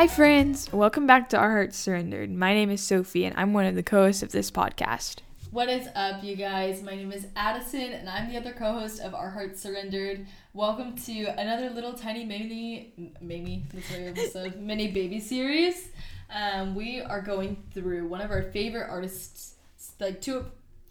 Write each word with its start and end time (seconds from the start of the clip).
Hi, 0.00 0.06
friends. 0.06 0.72
Welcome 0.72 1.06
back 1.06 1.28
to 1.28 1.36
Our 1.36 1.50
Hearts 1.50 1.76
Surrendered. 1.76 2.30
My 2.30 2.54
name 2.54 2.70
is 2.70 2.80
Sophie, 2.80 3.26
and 3.26 3.36
I'm 3.36 3.52
one 3.52 3.66
of 3.66 3.74
the 3.74 3.82
co 3.82 4.06
hosts 4.06 4.22
of 4.22 4.32
this 4.32 4.50
podcast. 4.50 5.16
What 5.50 5.68
is 5.68 5.90
up, 5.94 6.24
you 6.24 6.36
guys? 6.36 6.82
My 6.82 6.94
name 6.96 7.12
is 7.12 7.26
Addison, 7.36 7.92
and 7.92 8.08
I'm 8.08 8.30
the 8.30 8.38
other 8.38 8.52
co-host 8.52 9.02
of 9.02 9.14
Our 9.14 9.28
Hearts 9.28 9.60
Surrendered. 9.60 10.26
Welcome 10.54 10.96
to 11.04 11.24
another 11.38 11.68
little 11.68 11.92
tiny 11.92 12.24
mini, 12.24 12.94
maybe 13.20 13.62
I 13.92 14.52
mini 14.58 14.90
baby 14.90 15.20
series. 15.20 15.90
Um, 16.34 16.74
we 16.74 17.02
are 17.02 17.20
going 17.20 17.62
through 17.74 18.08
one 18.08 18.22
of 18.22 18.30
our 18.30 18.44
favorite 18.44 18.88
artists, 18.88 19.56
like 19.98 20.22
two 20.22 20.46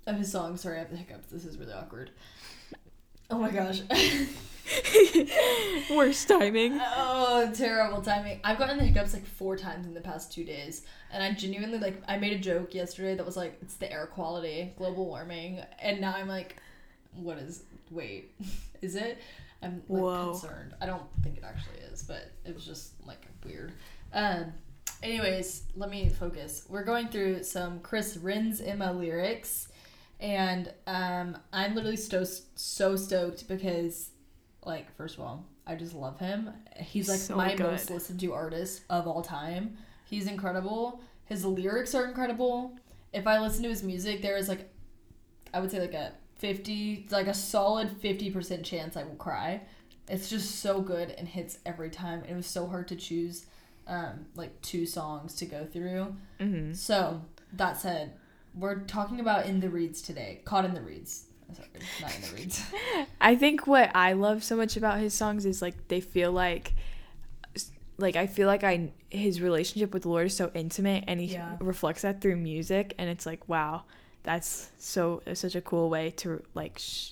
of 0.05 0.17
his 0.17 0.31
songs. 0.31 0.61
Sorry, 0.61 0.75
I 0.75 0.81
have 0.81 0.91
the 0.91 0.97
hiccups. 0.97 1.31
This 1.31 1.45
is 1.45 1.57
really 1.57 1.73
awkward. 1.73 2.11
Oh 3.29 3.37
my 3.37 3.51
gosh. 3.51 3.81
Worst 5.91 6.27
timing. 6.27 6.79
Oh, 6.81 7.51
terrible 7.53 8.01
timing. 8.01 8.39
I've 8.43 8.57
gotten 8.57 8.77
the 8.77 8.85
hiccups 8.85 9.13
like 9.13 9.25
four 9.25 9.55
times 9.55 9.85
in 9.85 9.93
the 9.93 10.01
past 10.01 10.33
two 10.33 10.43
days. 10.43 10.83
And 11.11 11.23
I 11.23 11.33
genuinely 11.33 11.79
like 11.79 12.01
I 12.07 12.17
made 12.17 12.33
a 12.33 12.39
joke 12.39 12.73
yesterday 12.73 13.15
that 13.15 13.25
was 13.25 13.37
like 13.37 13.57
it's 13.61 13.75
the 13.75 13.91
air 13.91 14.07
quality, 14.07 14.73
global 14.77 15.05
warming, 15.05 15.61
and 15.79 16.01
now 16.01 16.15
I'm 16.15 16.27
like, 16.27 16.57
what 17.13 17.37
is 17.37 17.63
wait, 17.91 18.31
is 18.81 18.95
it? 18.95 19.19
I'm 19.61 19.83
like 19.89 20.01
Whoa. 20.01 20.31
concerned. 20.31 20.73
I 20.81 20.85
don't 20.85 21.03
think 21.23 21.37
it 21.37 21.43
actually 21.43 21.79
is, 21.91 22.03
but 22.03 22.31
it 22.45 22.53
was 22.53 22.65
just 22.65 22.93
like 23.05 23.25
weird. 23.45 23.73
Um 24.13 24.53
anyways, 25.03 25.63
let 25.75 25.89
me 25.89 26.09
focus. 26.09 26.65
We're 26.67 26.83
going 26.83 27.09
through 27.09 27.43
some 27.43 27.79
Chris 27.81 28.17
Renzema 28.17 28.97
lyrics. 28.97 29.67
And 30.19 30.73
um, 30.85 31.37
I'm 31.53 31.75
literally 31.75 31.95
so 31.95 32.25
so 32.55 32.95
stoked 32.95 33.47
because, 33.47 34.09
like, 34.65 34.93
first 34.97 35.15
of 35.15 35.21
all, 35.21 35.45
I 35.65 35.75
just 35.75 35.93
love 35.93 36.19
him. 36.19 36.51
He's 36.77 37.07
like 37.07 37.19
So 37.19 37.35
my 37.35 37.55
good. 37.55 37.71
most 37.71 37.89
listened 37.89 38.19
to 38.21 38.33
artist 38.33 38.81
of 38.89 39.07
all 39.07 39.21
time. 39.21 39.77
He's 40.05 40.27
incredible. 40.27 41.01
His 41.25 41.45
lyrics 41.45 41.93
are 41.95 42.05
incredible. 42.05 42.77
If 43.13 43.27
I 43.27 43.39
listen 43.39 43.63
to 43.63 43.69
his 43.69 43.83
music, 43.83 44.21
there 44.21 44.35
is 44.35 44.49
like, 44.49 44.69
I 45.53 45.59
would 45.59 45.71
say 45.71 45.79
like 45.79 45.93
a 45.93 46.11
fifty, 46.37 47.07
like 47.11 47.27
a 47.27 47.33
solid 47.33 47.89
fifty 47.89 48.29
percent 48.29 48.65
chance 48.65 48.97
I 48.97 49.03
will 49.03 49.15
cry. 49.15 49.61
It's 50.09 50.29
just 50.29 50.59
so 50.59 50.81
good 50.81 51.11
and 51.11 51.27
hits 51.27 51.59
every 51.65 51.91
time. 51.91 52.23
It 52.27 52.35
was 52.35 52.47
so 52.47 52.65
hard 52.67 52.87
to 52.89 52.95
choose, 52.95 53.45
um, 53.87 54.25
like 54.35 54.59
two 54.61 54.85
songs 54.87 55.35
to 55.35 55.45
go 55.45 55.65
through. 55.65 56.15
hmm 56.39 56.73
So 56.73 57.21
that 57.53 57.77
said, 57.77 58.13
we're 58.55 58.79
talking 58.79 59.19
about 59.19 59.45
in 59.45 59.59
the 59.59 59.69
reeds 59.69 60.01
today. 60.01 60.41
Caught 60.45 60.65
in 60.65 60.73
the 60.73 60.81
reeds. 60.81 61.25
Sorry, 61.53 61.67
not 62.01 62.15
in 62.15 62.21
the 62.21 62.35
reeds. 62.35 62.63
I 63.21 63.35
think 63.35 63.65
what 63.67 63.91
I 63.95 64.13
love 64.13 64.43
so 64.43 64.55
much 64.55 64.77
about 64.77 64.99
his 64.99 65.13
songs 65.13 65.45
is 65.45 65.61
like 65.61 65.87
they 65.87 65.99
feel 66.01 66.31
like, 66.31 66.73
like 67.97 68.15
I 68.15 68.27
feel 68.27 68.47
like 68.47 68.63
I 68.63 68.91
his 69.09 69.41
relationship 69.41 69.93
with 69.93 70.03
the 70.03 70.09
Lord 70.09 70.27
is 70.27 70.35
so 70.35 70.51
intimate, 70.53 71.03
and 71.07 71.19
he 71.19 71.27
Yeah. 71.27 71.57
reflects 71.59 72.03
that 72.03 72.21
through 72.21 72.35
music, 72.37 72.93
and 72.97 73.09
it's 73.09 73.25
like 73.25 73.47
wow, 73.49 73.83
that's 74.23 74.69
so 74.77 75.21
uh, 75.27 75.33
such 75.33 75.55
a 75.55 75.61
cool 75.61 75.89
way 75.89 76.11
to 76.17 76.43
like 76.53 76.77
sh- 76.77 77.11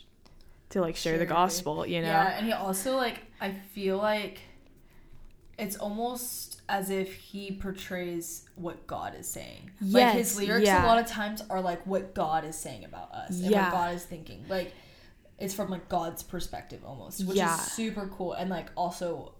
to 0.69 0.81
like 0.81 0.95
share, 0.95 1.13
Share 1.13 1.19
the 1.19 1.25
gospel, 1.25 1.85
you 1.87 2.01
know. 2.01 2.07
Yeah, 2.07 2.37
and 2.37 2.45
he 2.45 2.51
also 2.53 2.95
like 2.95 3.21
I 3.41 3.51
feel 3.73 3.97
like 3.97 4.39
it's 5.57 5.75
almost 5.77 6.61
as 6.69 6.89
if 6.89 7.13
he 7.15 7.51
portrays 7.51 8.47
what 8.55 8.85
God 8.87 9.15
is 9.19 9.27
saying. 9.27 9.71
Yes, 9.81 9.93
like 10.03 10.13
his 10.17 10.37
lyrics 10.37 10.65
yeah. 10.67 10.85
a 10.85 10.87
lot 10.87 10.99
of 10.99 11.07
times 11.07 11.41
are 11.49 11.61
like 11.61 11.85
what 11.87 12.13
God 12.13 12.45
is 12.45 12.55
saying 12.57 12.85
about 12.85 13.11
us 13.11 13.39
and 13.41 13.51
Yeah. 13.51 13.63
what 13.63 13.71
God 13.71 13.95
is 13.95 14.03
thinking. 14.03 14.45
Like 14.47 14.73
it's 15.39 15.53
from 15.53 15.69
like 15.69 15.89
God's 15.89 16.21
perspective 16.23 16.81
almost, 16.85 17.25
which 17.25 17.37
Yeah. 17.37 17.55
is 17.55 17.71
super 17.71 18.07
cool 18.15 18.33
and 18.33 18.49
like 18.49 18.69
also 18.75 19.33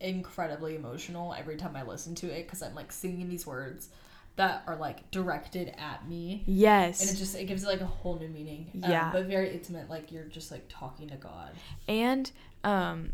incredibly 0.00 0.76
emotional 0.76 1.34
every 1.34 1.56
time 1.56 1.76
I 1.76 1.82
listen 1.82 2.14
to 2.16 2.26
it 2.28 2.44
because 2.46 2.62
I'm 2.62 2.74
like 2.74 2.90
singing 2.92 3.28
these 3.28 3.46
words 3.46 3.88
that 4.36 4.62
are 4.66 4.76
like 4.76 5.10
directed 5.10 5.74
at 5.78 6.08
me 6.08 6.42
Yes. 6.46 7.02
and 7.02 7.10
it 7.10 7.16
just 7.18 7.34
it 7.34 7.44
gives 7.44 7.64
it 7.64 7.66
like 7.66 7.80
a 7.82 7.86
whole 7.86 8.18
new 8.18 8.28
meaning 8.28 8.70
Um, 8.82 8.90
Yeah. 8.90 9.10
but 9.12 9.26
very 9.26 9.52
intimate 9.52 9.90
like 9.90 10.10
you're 10.10 10.24
just 10.24 10.50
like 10.50 10.64
talking 10.68 11.08
to 11.08 11.16
god 11.16 11.50
and 11.88 12.30
um 12.64 13.12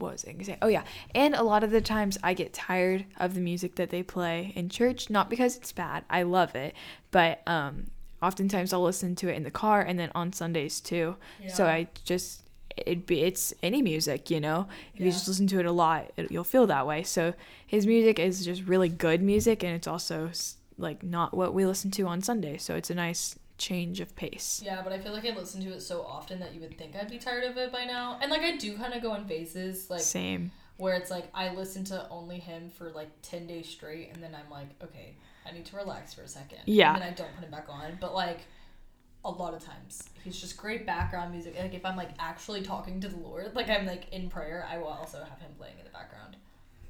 what 0.00 0.12
was 0.12 0.24
I 0.24 0.32
gonna 0.32 0.44
say? 0.44 0.58
Oh 0.62 0.68
yeah, 0.68 0.82
and 1.14 1.34
a 1.34 1.42
lot 1.42 1.62
of 1.64 1.70
the 1.70 1.80
times 1.80 2.18
I 2.22 2.34
get 2.34 2.52
tired 2.52 3.04
of 3.18 3.34
the 3.34 3.40
music 3.40 3.76
that 3.76 3.90
they 3.90 4.02
play 4.02 4.52
in 4.56 4.68
church. 4.68 5.10
Not 5.10 5.30
because 5.30 5.56
it's 5.56 5.72
bad, 5.72 6.04
I 6.10 6.22
love 6.22 6.54
it, 6.54 6.74
but 7.10 7.42
um, 7.46 7.86
oftentimes 8.22 8.72
I'll 8.72 8.82
listen 8.82 9.14
to 9.16 9.28
it 9.28 9.36
in 9.36 9.42
the 9.42 9.50
car 9.50 9.82
and 9.82 9.98
then 9.98 10.10
on 10.14 10.32
Sundays 10.32 10.80
too. 10.80 11.16
So 11.54 11.66
I 11.66 11.88
just 12.04 12.42
it 12.76 13.06
be 13.06 13.22
it's 13.22 13.52
any 13.62 13.82
music, 13.82 14.30
you 14.30 14.40
know. 14.40 14.66
If 14.94 15.00
you 15.00 15.10
just 15.12 15.28
listen 15.28 15.46
to 15.48 15.58
it 15.60 15.66
a 15.66 15.72
lot, 15.72 16.12
it, 16.16 16.30
you'll 16.30 16.44
feel 16.44 16.66
that 16.68 16.86
way. 16.86 17.02
So 17.02 17.34
his 17.66 17.86
music 17.86 18.18
is 18.18 18.44
just 18.44 18.62
really 18.64 18.88
good 18.88 19.22
music, 19.22 19.62
and 19.62 19.74
it's 19.74 19.86
also 19.86 20.30
like 20.78 21.02
not 21.02 21.36
what 21.36 21.52
we 21.52 21.66
listen 21.66 21.90
to 21.92 22.06
on 22.06 22.22
Sunday. 22.22 22.56
So 22.56 22.74
it's 22.74 22.90
a 22.90 22.94
nice 22.94 23.36
change 23.60 24.00
of 24.00 24.16
pace. 24.16 24.62
yeah 24.64 24.80
but 24.82 24.90
i 24.92 24.98
feel 24.98 25.12
like 25.12 25.26
i 25.26 25.36
listen 25.36 25.62
to 25.62 25.70
it 25.70 25.80
so 25.82 26.00
often 26.02 26.40
that 26.40 26.54
you 26.54 26.60
would 26.60 26.76
think 26.78 26.96
i'd 26.96 27.10
be 27.10 27.18
tired 27.18 27.44
of 27.44 27.56
it 27.58 27.70
by 27.70 27.84
now 27.84 28.18
and 28.22 28.30
like 28.30 28.40
i 28.40 28.56
do 28.56 28.76
kind 28.76 28.94
of 28.94 29.02
go 29.02 29.14
in 29.14 29.24
phases 29.26 29.90
like 29.90 30.00
Same. 30.00 30.50
where 30.78 30.94
it's 30.94 31.10
like 31.10 31.28
i 31.34 31.52
listen 31.54 31.84
to 31.84 32.08
only 32.08 32.38
him 32.38 32.70
for 32.70 32.90
like 32.90 33.10
10 33.22 33.46
days 33.46 33.68
straight 33.68 34.10
and 34.14 34.22
then 34.22 34.34
i'm 34.34 34.50
like 34.50 34.68
okay 34.82 35.14
i 35.46 35.52
need 35.52 35.66
to 35.66 35.76
relax 35.76 36.14
for 36.14 36.22
a 36.22 36.28
second 36.28 36.60
Yeah. 36.64 36.94
and 36.94 37.02
then 37.02 37.08
i 37.10 37.14
don't 37.14 37.34
put 37.34 37.44
him 37.44 37.50
back 37.50 37.66
on 37.68 37.98
but 38.00 38.14
like 38.14 38.40
a 39.22 39.30
lot 39.30 39.52
of 39.52 39.62
times 39.62 40.08
he's 40.24 40.40
just 40.40 40.56
great 40.56 40.86
background 40.86 41.30
music 41.30 41.54
like 41.60 41.74
if 41.74 41.84
i'm 41.84 41.96
like 41.96 42.10
actually 42.18 42.62
talking 42.62 42.98
to 43.00 43.08
the 43.08 43.18
lord 43.18 43.54
like 43.54 43.68
i'm 43.68 43.84
like 43.84 44.10
in 44.12 44.30
prayer 44.30 44.66
i 44.70 44.78
will 44.78 44.86
also 44.88 45.18
have 45.18 45.38
him 45.38 45.50
playing 45.58 45.78
in 45.78 45.84
the 45.84 45.90
background 45.90 46.36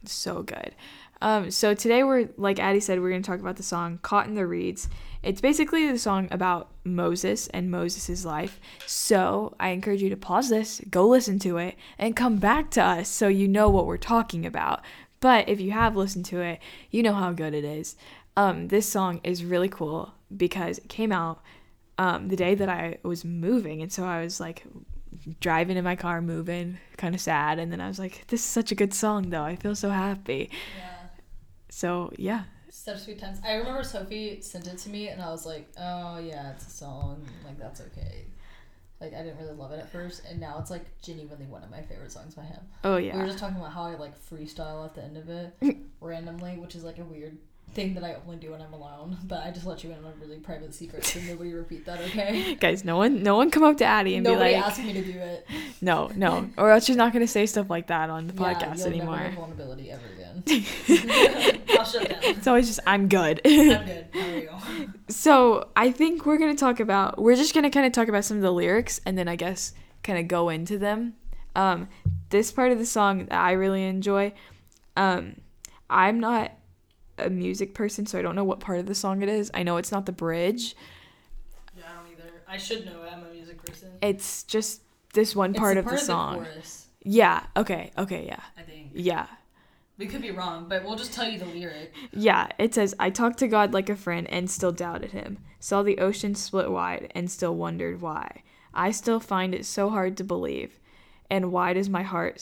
so 0.05 0.43
good. 0.43 0.75
Um, 1.23 1.51
so 1.51 1.75
today 1.75 2.03
we're 2.03 2.31
like 2.37 2.59
Addie 2.59 2.81
said, 2.81 3.01
we're 3.01 3.11
gonna 3.11 3.23
talk 3.23 3.41
about 3.41 3.57
the 3.57 3.63
song 3.63 3.99
"Caught 4.03 4.27
in 4.27 4.35
the 4.35 4.47
Reeds." 4.47 4.89
It's 5.23 5.43
basically 5.43 5.91
the 5.91 5.99
song 5.99 6.29
about 6.31 6.71
Moses 6.83 7.47
and 7.49 7.71
Moses' 7.71 8.25
life. 8.25 8.59
So 8.87 9.55
I 9.61 9.69
encourage 9.69 10.01
you 10.03 10.09
to 10.09 10.17
pause 10.17 10.49
this, 10.49 10.81
go 10.89 11.07
listen 11.07 11.39
to 11.41 11.59
it, 11.59 11.77
and 11.99 12.17
come 12.17 12.37
back 12.37 12.71
to 12.73 12.83
us 12.83 13.09
so 13.09 13.29
you 13.29 13.47
know 13.47 13.69
what 13.69 13.87
we're 13.87 13.99
talking 13.99 14.47
about. 14.47 14.81
But 15.21 15.47
if 15.49 15.61
you 15.61 15.73
have 15.73 15.95
listened 15.95 16.25
to 16.27 16.41
it, 16.41 16.61
you 16.91 17.03
know 17.03 17.13
how 17.13 17.33
good 17.33 17.53
it 17.53 17.65
is. 17.65 17.97
Um, 18.37 18.69
this 18.69 18.89
song 18.89 19.21
is 19.23 19.45
really 19.45 19.69
cool 19.69 20.15
because 20.35 20.79
it 20.79 20.89
came 20.89 21.13
out 21.13 21.43
um, 21.99 22.29
the 22.29 22.37
day 22.37 22.55
that 22.55 22.71
I 22.71 22.97
was 23.03 23.27
moving, 23.27 23.83
and 23.83 23.93
so 23.93 24.05
I 24.05 24.23
was 24.23 24.41
like 24.41 24.65
driving 25.41 25.77
in 25.77 25.85
my 25.85 25.97
car, 25.97 26.21
moving, 26.21 26.79
kind 26.97 27.15
of 27.15 27.21
sad, 27.21 27.59
and 27.59 27.71
then 27.73 27.81
I 27.81 27.89
was 27.89 27.99
like, 27.99 28.27
"This 28.29 28.41
is 28.41 28.47
such 28.47 28.73
a 28.73 28.75
good 28.75 28.95
song, 28.95 29.31
though. 29.31 29.43
I 29.43 29.57
feel 29.57 29.75
so 29.75 29.91
happy." 29.91 30.51
yeah 30.77 31.09
So 31.69 32.13
yeah, 32.19 32.45
Such 32.69 33.01
sweet 33.01 33.19
times. 33.19 33.39
I 33.45 33.55
remember 33.55 33.83
Sophie 33.85 34.41
sent 34.41 34.67
it 34.67 34.79
to 34.79 34.91
me, 34.91 35.09
and 35.09 35.21
I 35.23 35.31
was 35.31 35.47
like, 35.47 35.69
"Oh 35.79 36.19
yeah, 36.19 36.53
it's 36.53 36.67
a 36.67 36.71
song. 36.71 37.27
Like 37.45 37.59
that's 37.59 37.81
okay." 37.81 38.27
Like 39.01 39.15
I 39.15 39.23
didn't 39.23 39.39
really 39.39 39.55
love 39.55 39.73
it 39.73 39.79
at 39.79 39.91
first, 39.91 40.23
and 40.29 40.39
now 40.39 40.59
it's 40.59 40.71
like 40.71 40.85
genuinely 41.01 41.47
one 41.47 41.63
of 41.63 41.71
my 41.71 41.81
favorite 41.81 42.13
songs 42.13 42.35
by 42.35 42.43
him. 42.43 42.61
oh 42.85 42.97
yeah. 42.99 43.15
We 43.15 43.21
were 43.21 43.27
just 43.27 43.39
talking 43.39 43.57
about 43.57 43.73
how 43.73 43.85
I 43.85 43.95
like 43.97 44.15
freestyle 44.29 44.85
at 44.85 44.95
the 44.95 45.03
end 45.03 45.17
of 45.17 45.29
it 45.31 45.55
randomly, 46.01 46.59
which 46.59 46.75
is 46.75 46.85
like 46.85 46.99
a 46.99 47.05
weird 47.05 47.39
thing 47.73 47.95
that 47.95 48.05
I 48.05 48.17
only 48.27 48.37
do 48.39 48.51
when 48.53 48.61
I'm 48.63 48.73
alone. 48.73 49.17
But 49.25 49.45
I 49.45 49.51
just 49.51 49.67
let 49.67 49.83
you 49.85 49.91
in 49.91 49.99
on 49.99 50.05
a 50.05 50.15
really 50.21 50.39
private 50.39 50.75
secret, 50.75 51.05
so 51.05 51.21
nobody 51.21 51.53
repeat 51.65 51.85
that, 51.87 52.01
okay? 52.01 52.55
guys. 52.57 52.85
No 52.85 52.97
one, 52.97 53.23
no 53.23 53.37
one 53.37 53.51
come 53.51 53.63
up 53.63 53.77
to 53.79 53.85
Addie 53.85 54.17
and 54.17 54.25
Nobody 54.25 54.55
be 54.55 54.57
like, 54.57 54.67
"Nobody 54.67 54.71
asked 54.71 54.85
me 54.85 54.93
to 54.93 55.13
do 55.13 55.19
it. 55.19 55.47
"No, 55.81 56.11
no," 56.17 56.51
or 56.57 56.71
else 56.71 56.85
she's 56.85 56.97
not 56.97 57.13
gonna 57.13 57.27
say 57.27 57.47
stuff 57.47 57.71
like 57.71 57.87
that 57.89 58.11
on 58.11 58.27
the 58.27 58.35
Yeah, 58.35 58.55
podcast 58.55 58.87
anymore. 58.87 59.17
Never 59.17 59.29
have 59.29 59.35
vulnerability 59.35 59.91
ever 59.91 60.07
again. 60.15 60.43
I'll 61.79 61.85
shut 61.85 62.09
down. 62.09 62.19
It's 62.23 62.47
always 62.47 62.67
just, 62.67 62.81
"I'm 62.87 63.09
good." 63.09 63.41
I'm 63.45 63.85
good. 63.87 64.07
How 64.13 64.21
are 64.21 64.37
you? 64.37 64.93
so 65.09 65.69
I 65.77 65.91
think 65.93 66.27
we're 66.27 66.39
gonna 66.39 66.55
talk 66.57 66.81
about. 66.81 67.21
We're 67.21 67.37
just 67.37 67.55
gonna 67.55 67.71
kind 67.71 67.87
of 67.87 67.93
talk 67.93 68.09
about 68.09 68.25
some 68.25 68.37
of 68.37 68.43
the 68.43 68.53
lyrics, 68.53 69.01
and 69.07 69.17
then 69.17 69.29
I 69.29 69.37
guess 69.37 69.73
kind 70.03 70.19
of 70.19 70.29
go 70.29 70.49
into 70.49 70.79
them. 70.79 71.15
Um, 71.55 71.89
this 72.31 72.53
part 72.53 72.73
of 72.73 72.79
the 72.79 72.87
song 72.87 73.27
that 73.27 73.33
I 73.33 73.53
really 73.53 73.85
enjoy. 73.85 74.33
Um, 74.97 75.37
I'm 75.89 76.21
not 76.21 76.53
a 77.25 77.31
music 77.31 77.75
person, 77.75 78.07
so 78.07 78.19
I 78.19 78.23
don't 78.23 78.35
know 78.35 78.45
what 78.45 78.61
part 78.61 78.79
of 78.79 78.87
the 78.87 78.95
song 78.95 79.23
it 79.23 79.29
is. 79.29 79.51
I 79.55 79.63
know 79.63 79.77
it's 79.77 79.93
not 79.93 80.07
the 80.07 80.13
bridge. 80.13 80.75
Yeah, 81.77 81.85
I 81.91 81.95
don't 81.97 82.13
either. 82.13 82.31
I 82.49 82.57
should 82.57 82.87
know 82.87 83.03
it. 83.03 83.13
I'm 83.13 83.25
a 83.25 83.33
music 83.33 83.63
person. 83.65 83.91
It's 84.03 84.43
just 84.45 84.83
this 85.15 85.35
one 85.37 85.55
part 85.55 85.77
it's 85.77 85.81
of 85.81 85.85
part 85.87 85.99
the 86.01 86.05
song. 86.05 86.45
chorus, 86.45 86.87
yeah. 87.03 87.47
Okay. 87.57 87.91
Okay. 87.97 88.27
Yeah. 88.27 88.41
I 88.57 88.63
think. 88.63 88.91
Yeah. 88.93 89.27
We 89.99 90.07
could 90.07 90.23
be 90.23 90.31
wrong, 90.31 90.67
but 90.69 90.83
we'll 90.83 90.97
just 90.97 91.13
tell 91.13 91.29
you 91.29 91.39
the 91.39 91.45
lyric. 91.45 91.93
Yeah. 92.13 92.49
It 92.59 92.75
says, 92.75 92.95
"I 92.99 93.11
talked 93.11 93.39
to 93.41 93.49
God 93.49 93.73
like 93.75 93.91
a 93.91 93.97
friend 93.97 94.27
and 94.31 94.51
still 94.51 94.73
doubted 94.73 95.13
Him. 95.13 95.39
Saw 95.59 95.83
the 95.83 95.99
ocean 95.99 96.35
split 96.35 96.71
wide 96.71 97.13
and 97.15 97.31
still 97.31 97.55
wondered 97.55 98.01
why. 98.01 98.43
I 98.73 98.93
still 98.93 99.21
find 99.21 99.55
it 99.55 99.67
so 99.67 99.91
hard 99.91 100.17
to 100.17 100.25
believe. 100.25 100.79
And 101.29 101.53
why 101.53 101.75
does 101.75 101.89
my 101.89 102.03
heart 102.03 102.41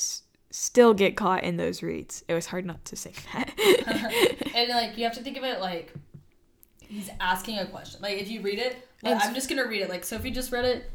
still 0.51 0.95
get 0.95 1.17
caught 1.17 1.45
in 1.45 1.57
those 1.57 1.83
reeds. 1.83 2.25
It 2.29 2.35
was 2.35 2.47
hard 2.47 2.65
not 2.65 2.85
to 2.87 2.97
say 2.97 3.13
that. 3.33 3.53
and 4.55 4.69
like 4.71 4.97
you 4.97 5.05
have 5.05 5.15
to 5.15 5.23
think 5.23 5.37
of 5.37 5.45
it 5.45 5.61
like 5.61 5.93
he's 6.79 7.11
asking 7.21 7.59
a 7.59 7.67
question. 7.67 8.01
Like 8.03 8.19
if 8.19 8.29
you 8.29 8.41
read 8.41 8.59
it, 8.59 8.89
like, 9.03 9.25
I'm 9.25 9.35
just 9.35 9.49
gonna 9.49 9.67
read 9.67 9.83
it. 9.83 9.89
Like 9.89 10.05
Sophie 10.05 10.31
just 10.31 10.53
read 10.53 10.65
it 10.65 10.91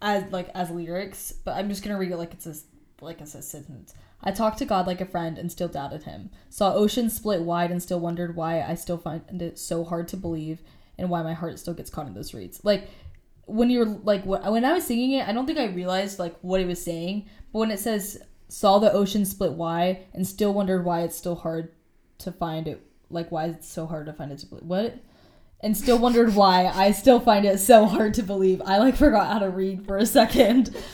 as 0.00 0.30
like 0.32 0.50
as 0.54 0.70
lyrics, 0.70 1.32
but 1.32 1.56
I'm 1.56 1.68
just 1.68 1.82
gonna 1.82 1.98
read 1.98 2.10
it 2.10 2.16
like 2.16 2.32
it's 2.32 2.46
a 2.46 2.54
like 3.00 3.20
I 3.20 3.24
said, 3.24 3.44
sentence. 3.44 3.94
I 4.22 4.30
talked 4.30 4.58
to 4.58 4.64
God 4.64 4.86
like 4.86 5.00
a 5.00 5.06
friend 5.06 5.36
and 5.36 5.50
still 5.50 5.68
doubted 5.68 6.04
him. 6.04 6.30
Saw 6.48 6.72
oceans 6.74 7.16
split 7.16 7.42
wide 7.42 7.72
and 7.72 7.82
still 7.82 7.98
wondered 7.98 8.36
why 8.36 8.62
I 8.62 8.74
still 8.74 8.98
find 8.98 9.42
it 9.42 9.58
so 9.58 9.82
hard 9.82 10.06
to 10.08 10.16
believe 10.16 10.62
and 10.96 11.10
why 11.10 11.22
my 11.22 11.32
heart 11.32 11.58
still 11.58 11.74
gets 11.74 11.90
caught 11.90 12.06
in 12.06 12.14
those 12.14 12.32
reeds. 12.32 12.60
Like 12.62 12.88
when 13.46 13.70
you're 13.70 13.86
like 13.86 14.24
when 14.24 14.64
I 14.64 14.72
was 14.72 14.86
singing 14.86 15.12
it, 15.12 15.26
I 15.26 15.32
don't 15.32 15.46
think 15.46 15.58
I 15.58 15.66
realized 15.66 16.18
like 16.18 16.36
what 16.40 16.60
he 16.60 16.66
was 16.66 16.82
saying. 16.82 17.28
But 17.52 17.58
when 17.58 17.70
it 17.70 17.80
says 17.80 18.18
saw 18.52 18.78
the 18.78 18.92
ocean 18.92 19.24
split 19.24 19.52
wide 19.52 20.04
and 20.12 20.26
still 20.26 20.52
wondered 20.52 20.84
why 20.84 21.02
it's 21.02 21.16
still 21.16 21.36
hard 21.36 21.72
to 22.18 22.32
find 22.32 22.68
it, 22.68 22.84
like 23.10 23.30
why 23.32 23.46
it's 23.46 23.68
so 23.68 23.86
hard 23.86 24.06
to 24.06 24.12
find 24.12 24.32
it. 24.32 24.38
To 24.38 24.46
believe. 24.46 24.64
What? 24.64 24.98
And 25.60 25.76
still 25.76 25.98
wondered 25.98 26.34
why 26.34 26.66
I 26.66 26.92
still 26.92 27.20
find 27.20 27.44
it 27.44 27.58
so 27.58 27.86
hard 27.86 28.14
to 28.14 28.22
believe. 28.22 28.60
I 28.64 28.78
like 28.78 28.96
forgot 28.96 29.32
how 29.32 29.38
to 29.40 29.50
read 29.50 29.86
for 29.86 29.96
a 29.96 30.06
second 30.06 30.76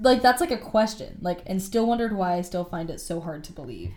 like 0.00 0.22
that's 0.22 0.40
like 0.40 0.50
a 0.50 0.58
question 0.58 1.18
like 1.20 1.42
and 1.46 1.62
still 1.62 1.86
wondered 1.86 2.12
why 2.12 2.34
i 2.34 2.40
still 2.40 2.64
find 2.64 2.90
it 2.90 3.00
so 3.00 3.20
hard 3.20 3.44
to 3.44 3.52
believe 3.52 3.92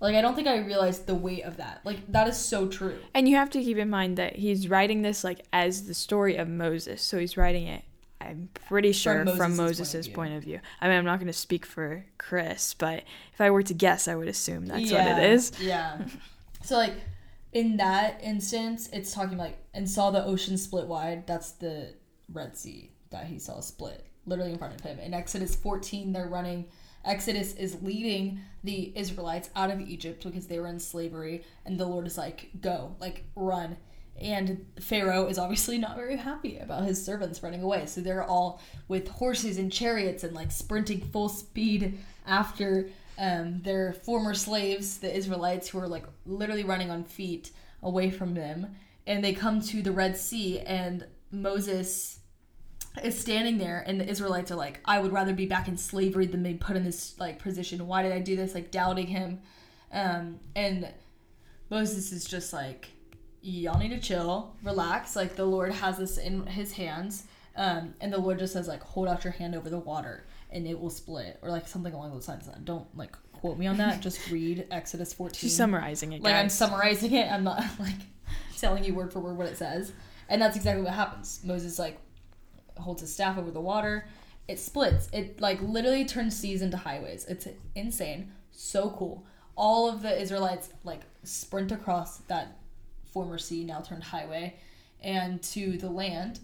like 0.00 0.14
i 0.14 0.20
don't 0.20 0.34
think 0.34 0.48
i 0.48 0.58
realized 0.58 1.06
the 1.06 1.14
weight 1.14 1.44
of 1.44 1.56
that 1.56 1.80
like 1.84 2.00
that 2.10 2.28
is 2.28 2.36
so 2.36 2.66
true 2.66 2.98
and 3.14 3.28
you 3.28 3.36
have 3.36 3.50
to 3.50 3.62
keep 3.62 3.76
in 3.76 3.88
mind 3.88 4.16
that 4.16 4.36
he's 4.36 4.68
writing 4.68 5.02
this 5.02 5.22
like 5.22 5.44
as 5.52 5.86
the 5.86 5.94
story 5.94 6.36
of 6.36 6.48
moses 6.48 7.00
so 7.00 7.18
he's 7.18 7.36
writing 7.36 7.66
it 7.66 7.84
i'm 8.20 8.48
pretty 8.54 8.92
sure 8.92 9.24
from, 9.24 9.36
from 9.36 9.56
moses' 9.56 10.06
point, 10.06 10.14
point, 10.14 10.34
of 10.34 10.42
view 10.42 10.60
i 10.80 10.88
mean 10.88 10.96
i'm 10.96 11.04
not 11.04 11.18
going 11.18 11.26
to 11.26 11.32
speak 11.32 11.66
for 11.66 12.04
chris 12.18 12.74
but 12.74 13.04
if 13.32 13.40
i 13.40 13.50
were 13.50 13.62
to 13.62 13.74
guess 13.74 14.08
i 14.08 14.14
would 14.14 14.28
assume 14.28 14.66
that's 14.66 14.90
yeah, 14.90 15.14
what 15.14 15.22
it 15.22 15.30
is 15.32 15.52
yeah 15.60 16.00
so 16.62 16.76
like 16.76 16.94
in 17.52 17.76
that 17.76 18.20
instance 18.22 18.88
it's 18.92 19.12
talking 19.12 19.38
like 19.38 19.58
and 19.74 19.88
saw 19.88 20.10
the 20.10 20.24
ocean 20.24 20.56
split 20.56 20.86
wide 20.86 21.26
that's 21.26 21.52
the 21.52 21.94
red 22.32 22.56
sea 22.56 22.90
that 23.10 23.26
he 23.26 23.38
saw 23.38 23.60
split 23.60 24.06
literally 24.26 24.52
in 24.52 24.58
front 24.58 24.74
of 24.74 24.80
him. 24.80 24.98
In 24.98 25.14
Exodus 25.14 25.54
14, 25.54 26.12
they're 26.12 26.26
running. 26.26 26.66
Exodus 27.04 27.54
is 27.54 27.80
leading 27.82 28.40
the 28.64 28.92
Israelites 28.96 29.48
out 29.54 29.70
of 29.70 29.80
Egypt 29.80 30.24
because 30.24 30.48
they 30.48 30.58
were 30.58 30.66
in 30.66 30.80
slavery, 30.80 31.44
and 31.64 31.78
the 31.78 31.86
Lord 31.86 32.06
is 32.06 32.18
like, 32.18 32.50
go, 32.60 32.96
like, 32.98 33.24
run. 33.36 33.76
And 34.20 34.66
Pharaoh 34.80 35.26
is 35.26 35.38
obviously 35.38 35.78
not 35.78 35.96
very 35.96 36.16
happy 36.16 36.58
about 36.58 36.84
his 36.84 37.04
servants 37.04 37.42
running 37.42 37.62
away. 37.62 37.86
So 37.86 38.00
they're 38.00 38.24
all 38.24 38.60
with 38.88 39.08
horses 39.08 39.58
and 39.58 39.72
chariots 39.72 40.24
and 40.24 40.34
like 40.34 40.50
sprinting 40.50 41.00
full 41.00 41.28
speed 41.28 41.98
after 42.26 42.88
um, 43.18 43.60
their 43.62 43.92
former 43.92 44.34
slaves, 44.34 44.98
the 44.98 45.14
Israelites, 45.14 45.68
who 45.68 45.78
are 45.78 45.88
like 45.88 46.04
literally 46.24 46.64
running 46.64 46.90
on 46.90 47.04
feet 47.04 47.50
away 47.82 48.10
from 48.10 48.34
them. 48.34 48.74
And 49.06 49.22
they 49.22 49.32
come 49.32 49.60
to 49.62 49.82
the 49.82 49.92
Red 49.92 50.16
Sea, 50.16 50.60
and 50.60 51.06
Moses 51.30 52.20
is 53.02 53.18
standing 53.18 53.58
there 53.58 53.84
and 53.86 54.00
the 54.00 54.08
Israelites 54.08 54.50
are 54.50 54.56
like, 54.56 54.80
I 54.84 54.98
would 54.98 55.12
rather 55.12 55.34
be 55.34 55.46
back 55.46 55.68
in 55.68 55.76
slavery 55.76 56.26
than 56.26 56.42
be 56.42 56.54
put 56.54 56.76
in 56.76 56.84
this 56.84 57.18
like 57.18 57.38
position. 57.38 57.86
Why 57.86 58.02
did 58.02 58.12
I 58.12 58.20
do 58.20 58.36
this? 58.36 58.54
Like 58.54 58.70
doubting 58.70 59.06
him. 59.06 59.40
Um, 59.92 60.40
and 60.54 60.88
Moses 61.70 62.12
is 62.12 62.24
just 62.24 62.52
like, 62.52 62.88
Y'all 63.46 63.78
need 63.78 63.90
to 63.90 64.00
chill, 64.00 64.56
relax. 64.64 65.14
Like 65.14 65.36
the 65.36 65.44
Lord 65.44 65.70
has 65.70 65.98
this 65.98 66.18
in 66.18 66.46
his 66.46 66.72
hands. 66.72 67.28
Um, 67.54 67.94
and 68.00 68.12
the 68.12 68.18
Lord 68.18 68.40
just 68.40 68.52
says, 68.52 68.66
like, 68.66 68.82
hold 68.82 69.06
out 69.06 69.22
your 69.22 69.32
hand 69.32 69.54
over 69.54 69.70
the 69.70 69.78
water 69.78 70.26
and 70.50 70.66
it 70.66 70.80
will 70.80 70.90
split. 70.90 71.38
Or 71.42 71.50
like 71.50 71.68
something 71.68 71.94
along 71.94 72.10
those 72.10 72.26
lines. 72.26 72.48
Don't 72.64 72.88
like 72.96 73.16
quote 73.32 73.56
me 73.56 73.68
on 73.68 73.76
that. 73.76 74.00
Just 74.00 74.30
read 74.32 74.66
Exodus 74.72 75.12
14. 75.12 75.38
She's 75.38 75.56
summarizing 75.56 76.12
it. 76.12 76.24
Guys. 76.24 76.24
Like 76.24 76.34
I'm 76.34 76.48
summarizing 76.48 77.12
it. 77.12 77.30
I'm 77.30 77.44
not 77.44 77.62
like 77.78 77.94
telling 78.58 78.82
you 78.82 78.94
word 78.94 79.12
for 79.12 79.20
word 79.20 79.36
what 79.36 79.46
it 79.46 79.56
says. 79.56 79.92
And 80.28 80.42
that's 80.42 80.56
exactly 80.56 80.82
what 80.82 80.94
happens. 80.94 81.40
Moses 81.44 81.78
like 81.78 82.00
holds 82.78 83.00
his 83.00 83.14
staff 83.14 83.38
over 83.38 83.52
the 83.52 83.60
water. 83.60 84.08
It 84.48 84.58
splits. 84.58 85.08
It 85.12 85.40
like 85.40 85.62
literally 85.62 86.04
turns 86.04 86.36
seas 86.36 86.62
into 86.62 86.78
highways. 86.78 87.24
It's 87.26 87.46
insane. 87.76 88.32
So 88.50 88.90
cool. 88.90 89.24
All 89.54 89.88
of 89.88 90.02
the 90.02 90.20
Israelites 90.20 90.70
like 90.82 91.02
sprint 91.22 91.70
across 91.70 92.18
that 92.22 92.58
former 93.16 93.38
sea, 93.38 93.64
now 93.64 93.80
turned 93.80 94.04
highway, 94.04 94.54
and 95.00 95.42
to 95.42 95.78
the 95.78 95.88
land. 95.88 96.38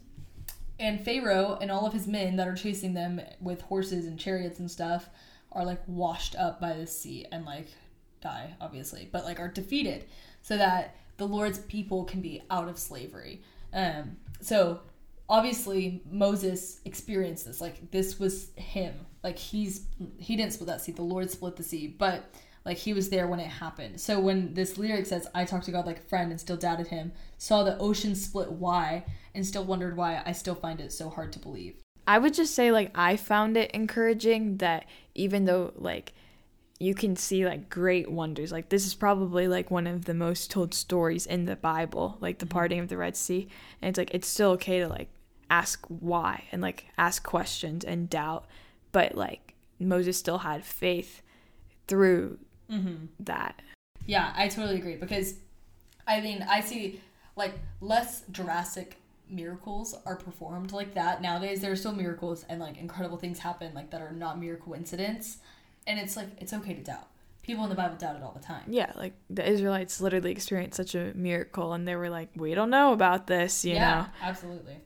And 0.80 1.04
Pharaoh 1.04 1.58
and 1.60 1.70
all 1.70 1.86
of 1.86 1.92
his 1.92 2.06
men 2.06 2.36
that 2.36 2.48
are 2.48 2.54
chasing 2.54 2.94
them 2.94 3.20
with 3.42 3.60
horses 3.60 4.06
and 4.06 4.19
chariots 4.19 4.58
and 4.58 4.70
stuff 4.70 5.10
are 5.52 5.66
like 5.66 5.82
washed 5.86 6.34
up 6.34 6.62
by 6.62 6.72
the 6.72 6.86
sea 6.86 7.26
and 7.30 7.44
like 7.44 7.69
die, 8.22 8.54
obviously, 8.58 9.06
but 9.12 9.26
like 9.26 9.38
are 9.38 9.48
defeated 9.48 10.06
so 10.40 10.56
that 10.56 10.96
the 11.19 11.26
Lord's 11.26 11.58
people 11.58 12.04
can 12.04 12.22
be 12.22 12.40
out 12.50 12.70
of 12.70 12.78
slavery. 12.78 13.42
Um, 13.75 14.16
so 14.40 14.80
obviously 15.28 16.02
Moses 16.10 16.80
experienced 16.86 17.44
this. 17.44 17.60
Like 17.60 17.90
this 17.90 18.18
was 18.18 18.48
him. 18.56 18.94
Like 19.22 19.36
he's 19.36 19.82
he 20.18 20.36
didn't 20.36 20.54
split 20.54 20.68
that 20.68 20.80
sea. 20.80 20.92
The 20.92 21.02
Lord 21.02 21.30
split 21.30 21.56
the 21.56 21.62
sea, 21.62 21.86
but 21.86 22.25
like 22.64 22.79
he 22.79 22.93
was 22.93 23.11
there 23.11 23.26
when 23.26 23.41
it 23.41 23.49
happened. 23.49 24.00
So 24.00 24.20
when 24.20 24.55
this 24.55 24.79
lyric 24.79 25.06
says, 25.06 25.26
"I 25.35 25.44
talked 25.44 25.67
to 25.67 25.73
God 25.73 25.87
like 25.87 26.00
a 26.00 26.09
friend 26.09 26.31
and 26.31 26.41
still 26.41 26.56
doubted 26.56 26.88
Him, 26.88 27.12
saw 27.38 27.62
the 27.62 27.79
ocean 27.79 28.14
split 28.14 28.53
why, 28.53 29.05
and 29.35 29.47
still 29.47 29.64
wondered 29.64 29.97
why," 29.97 30.23
I 30.25 30.32
still 30.32 30.55
find 30.55 30.81
it 30.81 30.93
so 30.93 31.11
hard 31.11 31.32
to 31.32 31.38
believe. 31.38 31.76
I 32.06 32.19
would 32.19 32.35
just 32.35 32.55
say 32.55 32.73
like 32.73 32.91
I 32.94 33.17
found 33.17 33.56
it 33.56 33.70
encouraging 33.73 34.59
that 34.59 34.87
even 35.14 35.44
though 35.44 35.73
like 35.76 36.12
you 36.82 36.94
can 36.94 37.14
see 37.14 37.47
like 37.47 37.70
great 37.70 38.11
wonders. 38.11 38.50
Like 38.50 38.69
this 38.69 38.85
is 38.87 38.94
probably 38.94 39.47
like 39.47 39.70
one 39.70 39.87
of 39.87 40.05
the 40.05 40.14
most 40.14 40.50
told 40.50 40.75
stories 40.75 41.26
in 41.26 41.44
the 41.44 41.55
Bible, 41.55 42.19
like 42.20 42.38
the 42.38 42.44
mm-hmm. 42.44 42.53
parting 42.53 42.81
of 42.81 42.88
the 42.88 42.97
Red 42.97 43.17
Sea. 43.17 43.49
And 43.81 43.88
it's 43.88 43.99
like 43.99 44.12
it's 44.12 44.26
still 44.26 44.50
okay 44.53 44.81
to 44.81 44.88
like 44.88 45.09
ask 45.49 45.87
why 45.87 46.44
and 46.50 46.61
like 46.61 46.87
ask 46.99 47.23
questions 47.23 47.85
and 47.85 48.11
doubt, 48.11 48.47
but 48.91 49.14
like 49.14 49.55
Moses 49.79 50.19
still 50.19 50.38
had 50.38 50.64
faith 50.64 51.23
through 51.87 52.38
mm-hmm. 52.72 53.06
that. 53.20 53.60
Yeah, 54.06 54.32
I 54.36 54.48
totally 54.48 54.76
agree 54.76 54.96
because 54.96 55.34
I 56.06 56.20
mean, 56.20 56.44
I 56.48 56.60
see 56.60 57.00
like 57.36 57.58
less 57.80 58.22
drastic 58.30 58.96
miracles 59.28 59.94
are 60.04 60.16
performed 60.16 60.72
like 60.72 60.94
that 60.94 61.22
nowadays. 61.22 61.60
There 61.60 61.72
are 61.72 61.76
still 61.76 61.92
miracles 61.92 62.44
and 62.48 62.60
like 62.60 62.76
incredible 62.78 63.16
things 63.16 63.38
happen 63.38 63.72
like 63.74 63.90
that 63.90 64.02
are 64.02 64.12
not 64.12 64.38
mere 64.38 64.56
coincidence. 64.56 65.38
And 65.86 65.98
it's 65.98 66.16
like 66.16 66.28
it's 66.38 66.52
okay 66.52 66.74
to 66.74 66.82
doubt. 66.82 67.08
People 67.42 67.64
in 67.64 67.70
the 67.70 67.76
bible 67.76 67.96
doubt 67.96 68.16
it 68.16 68.22
all 68.22 68.32
the 68.32 68.44
time. 68.44 68.64
Yeah 68.69 68.92
like 68.94 69.14
the 69.30 69.48
israelites 69.48 70.00
literally 70.00 70.30
experienced 70.30 70.76
such 70.76 70.94
a 70.94 71.12
miracle 71.14 71.72
and 71.72 71.88
they 71.88 71.96
were 71.96 72.11
like 72.11 72.28
we 72.37 72.54
don't 72.54 72.70
know 72.70 72.92
about 72.92 73.26
this 73.26 73.64
you 73.64 73.75
yeah, 73.75 74.02
know? 74.02 74.06
absolutely. 74.23 74.76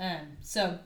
Um 0.00 0.36
so 0.42 0.78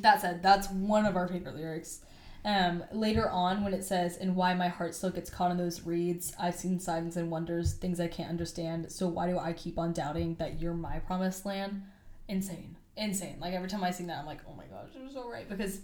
that 0.00 0.20
said 0.20 0.42
that's 0.42 0.70
one 0.70 1.06
of 1.06 1.16
our 1.16 1.28
favorite 1.28 1.56
lyrics 1.56 2.00
um, 2.44 2.82
later 2.92 3.30
on, 3.30 3.62
when 3.62 3.72
it 3.72 3.84
says, 3.84 4.16
and 4.16 4.34
why 4.34 4.54
my 4.54 4.68
heart 4.68 4.94
still 4.94 5.10
gets 5.10 5.30
caught 5.30 5.52
in 5.52 5.56
those 5.56 5.86
reeds, 5.86 6.32
I've 6.40 6.56
seen 6.56 6.80
signs 6.80 7.16
and 7.16 7.30
wonders, 7.30 7.74
things 7.74 8.00
I 8.00 8.08
can't 8.08 8.30
understand. 8.30 8.90
So 8.90 9.06
why 9.06 9.28
do 9.28 9.38
I 9.38 9.52
keep 9.52 9.78
on 9.78 9.92
doubting 9.92 10.34
that 10.36 10.60
you're 10.60 10.74
my 10.74 10.98
promised 10.98 11.46
land? 11.46 11.82
Insane. 12.28 12.76
Insane. 12.96 13.36
Like 13.40 13.54
every 13.54 13.68
time 13.68 13.84
I 13.84 13.92
sing 13.92 14.08
that, 14.08 14.18
I'm 14.18 14.26
like, 14.26 14.40
oh 14.48 14.54
my 14.54 14.64
gosh, 14.64 14.88
you're 14.98 15.08
so 15.10 15.30
right. 15.30 15.48
Because 15.48 15.80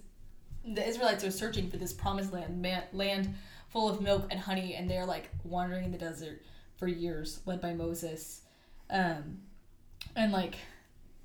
the 0.65 0.87
Israelites 0.87 1.25
are 1.25 1.31
searching 1.31 1.71
for 1.71 1.77
this 1.77 1.93
promised 1.93 2.33
land, 2.33 2.61
man, 2.61 2.83
land 2.93 3.35
full 3.69 3.89
of 3.89 4.01
milk 4.01 4.27
and 4.31 4.41
honey, 4.41 4.75
and 4.75 4.91
they're 4.91 5.07
like 5.07 5.31
wandering 5.45 5.85
in 5.85 5.93
the 5.93 5.99
desert 5.99 6.43
for 6.77 6.89
years, 6.89 7.41
led 7.47 7.61
by 7.61 7.73
Moses. 7.73 8.43
Um, 8.91 9.39
and 10.17 10.33
like, 10.33 10.57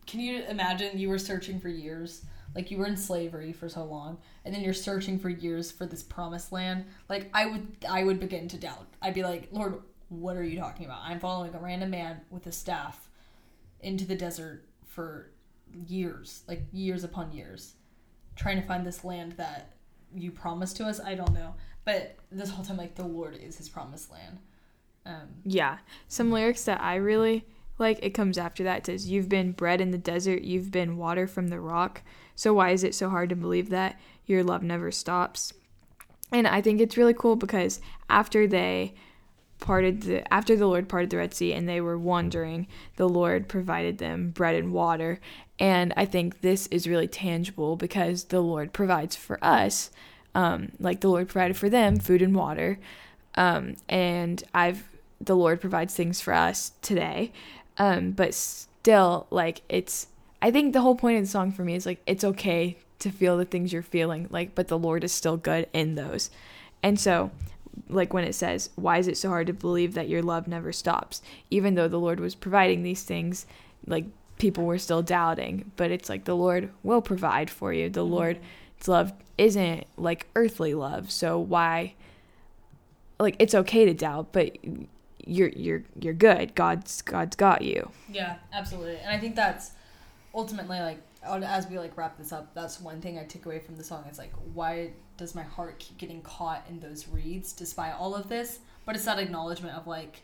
can 0.06 0.20
you 0.20 0.44
imagine 0.44 1.00
you 1.00 1.10
were 1.10 1.18
searching 1.18 1.60
for 1.60 1.70
years? 1.70 2.24
Like 2.56 2.70
you 2.70 2.78
were 2.78 2.86
in 2.86 2.98
slavery 2.98 3.52
for 3.52 3.68
so 3.68 3.84
long, 3.84 4.20
and 4.46 4.54
then 4.54 4.62
you're 4.62 4.74
searching 4.74 5.18
for 5.18 5.30
years 5.30 5.72
for 5.72 5.86
this 5.86 6.04
promised 6.04 6.52
land. 6.52 6.86
Like 7.10 7.30
I 7.34 7.48
would, 7.48 7.78
I 7.90 8.04
would 8.04 8.20
begin 8.20 8.48
to 8.50 8.58
doubt. 8.58 8.88
I'd 9.02 9.14
be 9.14 9.24
like, 9.24 9.50
Lord, 9.52 9.82
what 10.10 10.38
are 10.38 10.44
you 10.44 10.60
talking 10.60 10.86
about? 10.86 11.02
I'm 11.04 11.20
following 11.20 11.54
a 11.54 11.60
random 11.60 11.90
man 11.90 12.22
with 12.30 12.46
a 12.48 12.52
staff 12.52 13.10
into 13.80 14.06
the 14.06 14.16
desert 14.16 14.66
for 14.86 15.32
years, 15.88 16.44
like 16.48 16.62
years 16.72 17.04
upon 17.04 17.32
years 17.32 17.74
trying 18.36 18.60
to 18.60 18.68
find 18.68 18.86
this 18.86 19.04
land 19.04 19.34
that 19.34 19.74
you 20.16 20.32
promised 20.32 20.78
to 20.78 20.86
us. 20.86 21.00
I 21.00 21.16
don't 21.16 21.34
know. 21.34 21.56
But 21.86 22.16
this 22.32 22.50
whole 22.50 22.64
time, 22.64 22.78
like, 22.78 22.96
the 22.96 23.06
Lord 23.06 23.36
is 23.36 23.58
his 23.58 23.70
promised 23.70 24.12
land. 24.12 24.40
Um, 25.06 25.30
yeah. 25.44 25.80
Some 26.08 26.32
lyrics 26.32 26.64
that 26.66 26.82
I 26.82 26.96
really 26.96 27.46
like, 27.78 28.00
it 28.02 28.12
comes 28.12 28.38
after 28.38 28.64
that. 28.64 28.80
It 28.80 28.86
says, 28.86 29.10
You've 29.10 29.30
been 29.30 29.52
bread 29.52 29.82
in 29.82 29.92
the 29.92 29.98
desert, 29.98 30.44
you've 30.44 30.72
been 30.72 30.98
water 30.98 31.28
from 31.28 31.50
the 31.50 31.60
rock. 31.60 32.02
So 32.36 32.54
why 32.54 32.72
is 32.72 32.84
it 32.84 32.96
so 32.96 33.10
hard 33.10 33.30
to 33.30 33.36
believe 33.36 33.70
that 33.70 34.00
your 34.26 34.44
love 34.44 34.64
never 34.64 34.92
stops? 34.92 35.54
And 36.32 36.48
I 36.48 36.62
think 36.62 36.82
it's 36.82 36.98
really 36.98 37.14
cool 37.14 37.36
because 37.36 37.80
after 38.10 38.48
they 38.48 38.94
parted 39.60 40.02
the 40.02 40.34
after 40.34 40.58
the 40.58 40.68
Lord 40.68 40.90
parted 40.90 41.10
the 41.10 41.18
Red 41.18 41.34
Sea 41.34 41.54
and 41.54 41.70
they 41.70 41.80
were 41.80 41.98
wandering, 41.98 42.68
the 42.98 43.08
Lord 43.08 43.48
provided 43.48 43.98
them 43.98 44.32
bread 44.32 44.56
and 44.56 44.74
water. 44.74 45.20
And 45.60 45.94
I 45.96 46.06
think 46.06 46.42
this 46.42 46.68
is 46.68 46.88
really 46.88 47.08
tangible 47.08 47.76
because 47.76 48.26
the 48.26 48.42
Lord 48.42 48.74
provides 48.74 49.16
for 49.16 49.38
us, 49.44 49.92
um, 50.36 50.72
like 50.80 51.02
the 51.02 51.08
Lord 51.08 51.30
provided 51.30 51.56
for 51.56 51.70
them 51.70 51.98
food 51.98 52.22
and 52.22 52.36
water. 52.36 52.80
Um, 53.36 53.76
and 53.88 54.44
I've 54.54 54.84
the 55.22 55.36
Lord 55.36 55.62
provides 55.62 55.94
things 55.94 56.20
for 56.20 56.34
us 56.34 56.74
today. 56.82 57.32
Um, 57.78 58.12
but 58.12 58.34
still, 58.34 59.28
like 59.30 59.62
it's 59.70 60.08
I 60.44 60.52
think 60.52 60.74
the 60.74 60.82
whole 60.82 60.96
point 60.96 61.18
of 61.18 61.24
the 61.24 61.30
song 61.32 61.52
for 61.54 61.64
me 61.64 61.74
is 61.74 61.86
like 61.86 62.02
it's 62.06 62.24
okay 62.24 62.78
to 63.00 63.10
feel 63.10 63.38
the 63.38 63.46
things 63.46 63.72
you're 63.74 63.82
feeling 63.82 64.28
like 64.30 64.54
but 64.56 64.68
the 64.68 64.78
lord 64.78 65.04
is 65.04 65.12
still 65.12 65.38
good 65.38 65.68
in 65.74 65.96
those. 65.96 66.30
And 66.84 67.00
so 67.00 67.32
like 67.90 68.14
when 68.14 68.26
it 68.26 68.36
says 68.36 68.70
why 68.76 68.98
is 68.98 69.08
it 69.08 69.18
so 69.18 69.30
hard 69.30 69.48
to 69.48 69.54
believe 69.54 69.94
that 69.94 70.10
your 70.10 70.22
love 70.22 70.48
never 70.48 70.72
stops? 70.74 71.22
Even 71.50 71.76
though 71.76 71.88
the 71.88 72.00
lord 72.00 72.20
was 72.20 72.36
providing 72.36 72.84
these 72.84 73.04
things 73.04 73.46
like 73.88 74.06
people 74.38 74.66
were 74.66 74.78
still 74.78 75.02
doubting 75.02 75.72
but 75.78 75.92
it's 75.92 76.10
like 76.10 76.26
the 76.26 76.36
lord 76.36 76.70
will 76.84 77.02
provide 77.02 77.50
for 77.50 77.72
you. 77.74 77.90
The 77.90 78.06
Mhm. 78.06 78.10
lord's 78.10 78.88
love 78.88 79.14
isn't 79.38 79.86
like 79.96 80.28
earthly 80.36 80.74
love. 80.74 81.10
So 81.10 81.40
why 81.40 81.94
like 83.20 83.38
it's 83.40 83.56
okay 83.56 83.86
to 83.86 83.94
doubt 83.94 84.34
but 84.34 84.58
you're 85.26 85.50
you're 85.50 85.84
you're 86.02 86.14
good. 86.14 86.54
God's 86.54 87.02
god's 87.02 87.38
got 87.38 87.62
you. 87.62 87.90
Yeah, 88.12 88.36
absolutely. 88.52 88.98
And 88.98 89.10
I 89.10 89.18
think 89.20 89.36
that's 89.38 89.72
ultimately 90.34 90.80
like 90.80 91.00
as 91.24 91.68
we 91.68 91.80
like 91.80 91.96
wrap 91.98 92.18
this 92.18 92.32
up, 92.32 92.54
that's 92.54 92.82
one 92.82 93.02
thing 93.02 93.18
I 93.18 93.24
took 93.24 93.46
away 93.46 93.60
from 93.60 93.76
the 93.76 93.84
song. 93.84 94.04
It's 94.08 94.18
like 94.20 94.34
why 94.54 94.92
does 95.18 95.36
my 95.36 95.44
heart 95.44 95.80
keep 95.80 95.98
getting 95.98 96.22
caught 96.22 96.66
in 96.70 96.80
those 96.80 97.08
reeds 97.08 97.54
despite 97.54 97.94
all 97.94 98.16
of 98.16 98.30
this? 98.30 98.60
But 98.86 98.96
it's 98.96 99.06
that 99.06 99.20
acknowledgement 99.20 99.78
of 99.78 99.88
like 99.88 100.22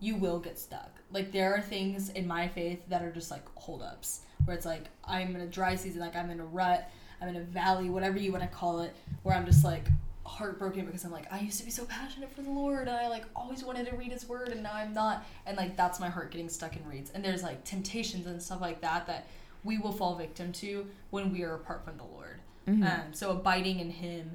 you 0.00 0.16
will 0.16 0.38
get 0.38 0.58
stuck. 0.58 0.90
Like 1.12 1.32
there 1.32 1.54
are 1.54 1.60
things 1.60 2.10
in 2.10 2.26
my 2.26 2.48
faith 2.48 2.80
that 2.88 3.02
are 3.02 3.10
just 3.10 3.30
like 3.30 3.42
holdups 3.56 4.20
where 4.44 4.56
it's 4.56 4.66
like 4.66 4.84
I'm 5.04 5.34
in 5.34 5.42
a 5.42 5.46
dry 5.46 5.74
season, 5.74 6.00
like 6.00 6.16
I'm 6.16 6.30
in 6.30 6.40
a 6.40 6.44
rut, 6.44 6.90
I'm 7.20 7.28
in 7.28 7.36
a 7.36 7.40
valley, 7.40 7.90
whatever 7.90 8.18
you 8.18 8.30
want 8.30 8.44
to 8.44 8.48
call 8.48 8.80
it, 8.80 8.94
where 9.22 9.34
I'm 9.34 9.44
just 9.44 9.64
like 9.64 9.88
heartbroken 10.24 10.84
because 10.84 11.04
I'm 11.04 11.10
like 11.10 11.32
I 11.32 11.40
used 11.40 11.58
to 11.58 11.64
be 11.64 11.70
so 11.70 11.86
passionate 11.86 12.30
for 12.30 12.42
the 12.42 12.50
Lord 12.50 12.86
and 12.86 12.96
I 12.96 13.08
like 13.08 13.24
always 13.34 13.64
wanted 13.64 13.86
to 13.86 13.96
read 13.96 14.12
His 14.12 14.28
Word 14.28 14.48
and 14.48 14.62
now 14.62 14.72
I'm 14.74 14.92
not, 14.92 15.26
and 15.46 15.56
like 15.56 15.76
that's 15.76 15.98
my 15.98 16.08
heart 16.08 16.30
getting 16.30 16.48
stuck 16.48 16.76
in 16.76 16.86
reeds. 16.86 17.10
And 17.10 17.24
there's 17.24 17.42
like 17.42 17.64
temptations 17.64 18.26
and 18.26 18.40
stuff 18.40 18.60
like 18.60 18.80
that 18.82 19.06
that 19.06 19.26
we 19.64 19.78
will 19.78 19.92
fall 19.92 20.14
victim 20.16 20.52
to 20.52 20.86
when 21.10 21.32
we 21.32 21.42
are 21.42 21.54
apart 21.54 21.84
from 21.84 21.96
the 21.96 22.04
Lord. 22.04 22.40
Mhm. 22.66 22.84
Um, 22.84 23.12
so 23.14 23.30
abiding 23.30 23.80
in 23.80 23.90
Him 23.90 24.32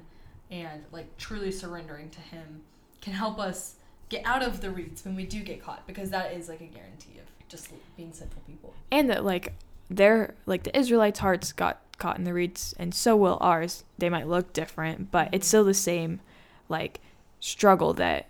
and 0.50 0.84
like 0.92 1.16
truly 1.16 1.50
surrendering 1.50 2.10
to 2.10 2.20
Him 2.20 2.62
can 3.00 3.12
help 3.14 3.38
us 3.38 3.76
get 4.08 4.22
out 4.26 4.42
of 4.42 4.60
the 4.60 4.70
reeds 4.70 5.04
when 5.04 5.14
we 5.16 5.24
do 5.24 5.42
get 5.42 5.62
caught 5.62 5.86
because 5.86 6.10
that 6.10 6.32
is 6.32 6.48
like 6.48 6.60
a 6.60 6.66
guarantee 6.66 7.18
of 7.18 7.48
just 7.48 7.70
being 7.96 8.12
sinful 8.12 8.42
people. 8.46 8.74
and 8.90 9.08
that 9.10 9.24
like 9.24 9.54
they're 9.90 10.34
like 10.46 10.62
the 10.62 10.76
israelites 10.78 11.18
hearts 11.20 11.52
got 11.52 11.80
caught 11.98 12.16
in 12.18 12.24
the 12.24 12.32
reeds 12.32 12.74
and 12.78 12.94
so 12.94 13.16
will 13.16 13.38
ours 13.40 13.84
they 13.98 14.08
might 14.08 14.26
look 14.26 14.52
different 14.52 15.10
but 15.10 15.28
it's 15.32 15.46
still 15.46 15.64
the 15.64 15.74
same 15.74 16.20
like 16.68 17.00
struggle 17.40 17.92
that 17.94 18.26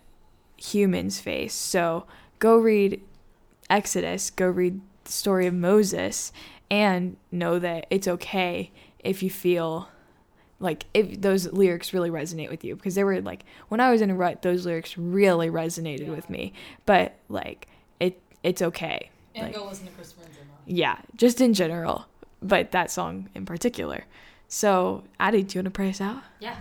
humans 0.57 1.19
face 1.19 1.53
so 1.53 2.05
go 2.39 2.55
read 2.57 3.01
exodus 3.69 4.29
go 4.29 4.47
read 4.47 4.79
the 5.05 5.11
story 5.11 5.45
of 5.47 5.53
moses 5.53 6.31
and 6.71 7.17
know 7.31 7.59
that 7.59 7.85
it's 7.89 8.07
okay 8.07 8.71
if 8.99 9.21
you 9.23 9.29
feel 9.29 9.87
like 10.59 10.85
if 10.93 11.21
those 11.21 11.51
lyrics 11.51 11.93
really 11.93 12.09
resonate 12.09 12.49
with 12.49 12.63
you 12.63 12.75
because 12.75 12.95
they 12.95 13.03
were 13.03 13.21
like 13.21 13.43
when 13.67 13.79
i 13.79 13.91
was 13.91 14.01
in 14.01 14.09
a 14.09 14.15
rut 14.15 14.41
those 14.41 14.65
lyrics 14.65 14.97
really 14.97 15.49
resonated 15.49 16.07
Yeah. 16.07 16.11
with 16.11 16.29
me 16.29 16.53
but 16.85 17.13
like 17.29 17.67
it 17.99 18.19
it's 18.41 18.61
okay 18.61 19.09
And 19.35 19.45
Like- 19.47 19.55
go 19.55 19.65
listen 19.65 19.85
to 19.85 19.91
Chris 19.91 20.13
yeah, 20.67 20.97
just 21.15 21.41
in 21.41 21.53
general, 21.53 22.05
but 22.41 22.71
that 22.71 22.89
song 22.89 23.29
in 23.35 23.45
particular. 23.45 24.05
So, 24.47 25.03
Addie, 25.19 25.43
do 25.43 25.55
you 25.55 25.59
want 25.59 25.65
to 25.65 25.71
pray 25.71 25.89
us 25.89 26.01
out? 26.01 26.23
Yeah. 26.39 26.57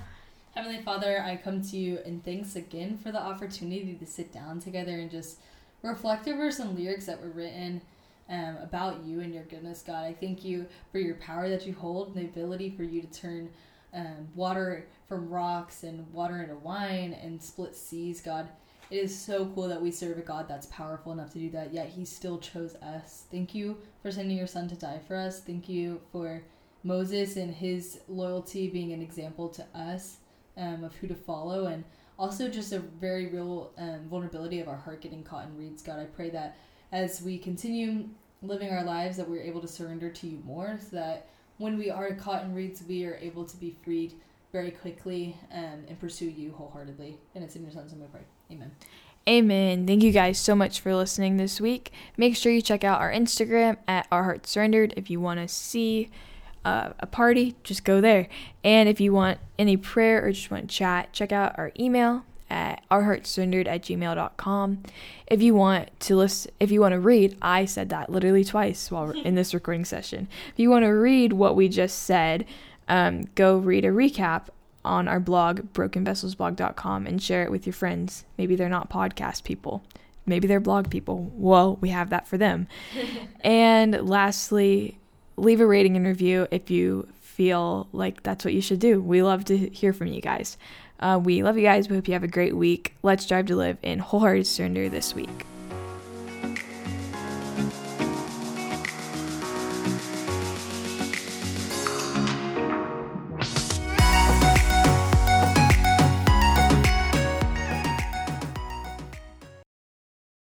Heavenly 0.55 0.83
Father, 0.83 1.23
I 1.23 1.37
come 1.37 1.63
to 1.63 1.77
you 1.79 2.01
and 2.05 2.23
thanks 2.25 2.55
again 2.55 2.99
for 2.99 3.11
the 3.11 3.21
opportunity 3.21 3.95
to 3.99 4.07
sit 4.07 4.31
down 4.33 4.61
together 4.61 4.93
and 4.99 5.11
just 5.11 5.39
reflect 5.83 6.29
over 6.29 6.51
some 6.51 6.77
lyrics 6.77 7.07
that 7.07 7.21
were 7.23 7.31
written 7.31 7.81
um, 8.29 8.57
about 8.63 9.05
you 9.05 9.21
and 9.21 9.35
your 9.35 9.45
goodness, 9.45 9.83
God. 9.87 10.05
I 10.05 10.13
thank 10.13 10.45
you 10.45 10.67
for 10.93 10.99
your 10.99 11.17
power 11.17 11.49
that 11.49 11.67
you 11.67 11.75
hold 11.75 12.09
and 12.09 12.17
the 12.17 12.25
ability 12.25 12.71
for 12.71 12.83
you 12.83 13.01
to 13.01 13.07
turn 13.09 13.51
um, 13.93 14.29
water 14.35 14.87
from 15.09 15.29
rocks 15.29 15.83
and 15.83 16.11
water 16.13 16.43
into 16.43 16.57
wine 16.57 17.13
and 17.13 17.41
split 17.43 17.77
seas, 17.77 18.21
God. 18.21 18.49
It 18.91 18.97
is 18.97 19.19
so 19.19 19.47
cool 19.55 19.69
that 19.69 19.81
we 19.81 19.91
serve 19.91 20.19
a 20.19 20.23
God 20.23 20.47
that's 20.49 20.67
powerful 20.67 21.13
enough 21.13 21.33
to 21.33 21.39
do 21.39 21.51
that, 21.51 21.73
yet 21.73 21.89
He 21.89 22.05
still 22.05 22.39
chose 22.39 22.75
us. 22.77 23.25
Thank 23.31 23.55
you 23.55 23.79
for 24.03 24.11
sending 24.11 24.37
your 24.37 24.47
Son 24.47 24.69
to 24.69 24.75
die 24.75 25.01
for 25.07 25.17
us. 25.17 25.41
Thank 25.41 25.69
you 25.69 26.01
for 26.13 26.43
Moses 26.85 27.37
and 27.37 27.53
his 27.53 28.01
loyalty 28.09 28.69
being 28.69 28.93
an 28.93 29.01
example 29.01 29.49
to 29.49 29.67
us 29.75 30.19
um, 30.57 30.85
of 30.85 30.95
who 30.97 31.09
to 31.09 31.15
follow, 31.15 31.67
and 31.67 31.83
also 32.19 32.49
just 32.49 32.73
a 32.73 32.79
very 32.79 33.27
real 33.27 33.73
um, 33.79 34.07
vulnerability 34.09 34.61
of 34.61 34.69
our 34.69 34.77
heart 34.77 35.01
getting 35.01 35.25
caught 35.25 35.47
in 35.47 35.57
reeds. 35.57 35.83
God, 35.83 35.99
I 35.99 36.05
pray 36.05 36.31
that 36.31 36.57
as 36.95 37.21
we 37.21 37.37
continue 37.37 38.09
living 38.41 38.71
our 38.71 38.85
lives, 38.85 39.17
that 39.17 39.29
we're 39.29 39.43
able 39.43 39.61
to 39.61 39.67
surrender 39.67 40.09
to 40.11 40.29
you 40.29 40.41
more, 40.45 40.79
so 40.81 40.97
that 40.97 41.27
when 41.59 41.77
we 41.77 41.91
are 41.91 42.15
caught 42.15 42.45
in 42.45 42.55
reeds, 42.55 42.85
we 42.89 43.05
are 43.05 43.17
able 43.17 43.45
to 43.45 43.57
be 43.57 43.75
freed 43.83 44.15
very 44.53 44.71
quickly 44.71 45.37
um, 45.53 45.85
and 45.89 45.99
pursue 45.99 46.31
you 46.31 46.53
wholeheartedly. 46.53 47.19
And 47.35 47.43
it's 47.43 47.57
in 47.57 47.63
your 47.63 47.73
son's 47.73 47.93
name 47.93 48.03
we 48.03 48.07
pray. 48.07 48.21
Amen. 48.53 48.71
Amen. 49.29 49.87
Thank 49.87 50.05
you 50.05 50.13
guys 50.13 50.39
so 50.39 50.55
much 50.55 50.81
for 50.81 50.95
listening 50.95 51.37
this 51.37 51.61
week. 51.61 51.91
Make 52.17 52.37
sure 52.37 52.53
you 52.53 52.63
check 52.63 52.85
out 52.85 53.01
our 53.01 53.11
Instagram 53.11 53.77
at 53.89 54.07
Our 54.13 54.23
Heart 54.23 54.47
Surrendered 54.47 54.95
if 54.97 55.11
you 55.11 55.19
want 55.19 55.41
to 55.41 55.49
see 55.49 56.11
uh, 56.65 56.91
a 57.01 57.07
party. 57.07 57.57
Just 57.65 57.83
go 57.83 58.01
there. 58.01 58.29
And 58.63 58.89
if 58.89 59.01
you 59.01 59.13
want 59.13 59.39
any 59.59 59.77
prayer 59.77 60.25
or 60.25 60.31
just 60.31 60.51
want 60.51 60.71
to 60.71 60.77
chat, 60.77 61.13
check 61.13 61.33
out 61.33 61.59
our 61.59 61.73
email 61.81 62.25
at 62.51 62.83
ourheartsurrendered 62.91 63.67
at 63.67 63.83
gmail.com. 63.83 64.83
If 65.27 65.43
you 65.43 65.55
want 65.55 65.99
to 66.01 66.17
listen, 66.17 66.53
if 66.61 66.71
you 66.71 66.81
want 66.81 66.93
to 66.93 67.01
read, 67.01 67.37
I 67.41 67.65
said 67.65 67.89
that 67.89 68.11
literally 68.11 68.45
twice 68.45 68.91
while 68.91 69.11
in 69.11 69.35
this 69.35 69.55
recording 69.55 69.85
session. 69.85 70.29
If 70.53 70.59
you 70.59 70.71
want 70.71 70.85
to 70.85 70.91
read 70.91 71.33
what 71.33 71.57
we 71.57 71.69
just 71.69 72.03
said, 72.03 72.45
um, 72.89 73.25
go 73.35 73.57
read 73.57 73.85
a 73.85 73.89
recap 73.89 74.49
on 74.85 75.09
our 75.09 75.21
blog, 75.21 75.73
brokenvesselsblog.com, 75.73 77.07
and 77.07 77.23
share 77.23 77.43
it 77.43 77.51
with 77.51 77.67
your 77.67 77.73
friends. 77.73 78.25
Maybe 78.37 78.55
they're 78.55 78.69
not 78.69 78.91
podcast 78.91 79.45
people. 79.45 79.83
Maybe 80.27 80.47
they're 80.47 80.61
blog 80.61 80.91
people. 80.91 81.31
Well, 81.35 81.77
we 81.81 81.91
have 81.91 82.11
that 82.11 82.27
for 82.27 82.39
them. 82.39 82.69
and 83.41 84.09
lastly, 84.09 84.99
leave 85.37 85.61
a 85.61 85.67
rating 85.67 85.97
and 85.97 86.07
review 86.07 86.47
if 86.51 86.71
you 86.71 87.09
feel 87.21 87.89
like 87.93 88.23
that's 88.23 88.45
what 88.45 88.55
you 88.55 88.61
should 88.61 88.79
do. 88.79 89.01
We 89.01 89.23
love 89.23 89.45
to 89.47 89.57
hear 89.57 89.93
from 89.93 90.09
you 90.09 90.21
guys. 90.21 90.57
Uh, 91.01 91.21
we 91.23 91.43
love 91.43 91.57
you 91.57 91.65
guys. 91.65 91.89
We 91.89 91.97
hope 91.97 92.09
you 92.09 92.15
have 92.15 92.25
a 92.25 92.29
great 92.29 92.57
week. 92.57 92.95
Let's 93.03 93.27
drive 93.27 93.47
to 93.47 93.57
live 93.57 93.79
in 93.83 93.99
wholehearted 93.99 94.47
surrender 94.47 94.89
this 94.89 95.15
week. 95.15 95.45